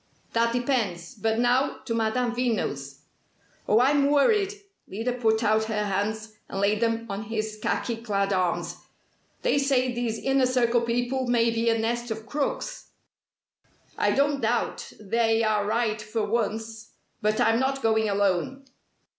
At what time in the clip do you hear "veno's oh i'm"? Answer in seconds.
2.35-4.07